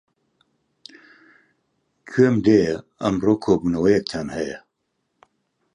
گوێم 2.09 2.35
لێیە 2.45 2.75
ئەمڕۆ 3.01 3.33
کۆبوونەوەیەکتان 3.43 4.27
هەیە. 4.35 4.59